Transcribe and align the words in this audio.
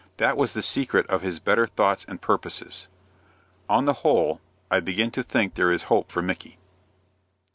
That 0.17 0.35
was 0.35 0.53
the 0.53 0.63
secret 0.63 1.05
of 1.11 1.21
his 1.21 1.37
better 1.37 1.67
thoughts 1.67 2.05
and 2.09 2.19
purposes. 2.19 2.87
On 3.69 3.85
the 3.85 3.93
whole, 4.01 4.41
I 4.71 4.79
begin 4.79 5.11
to 5.11 5.21
think 5.21 5.53
there 5.53 5.71
is 5.71 5.83
hope 5.93 6.11
for 6.11 6.23
Micky. 6.23 6.57